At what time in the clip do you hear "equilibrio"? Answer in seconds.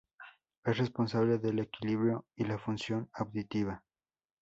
1.59-2.25